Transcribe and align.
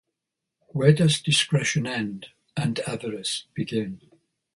Where 0.69 0.93
does 0.93 1.21
discretion 1.21 1.85
end, 1.85 2.29
and 2.57 2.79
avarice 2.87 3.45
begin? 3.53 4.01